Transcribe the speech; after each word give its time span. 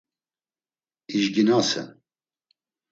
İjginasen. 1.17 1.89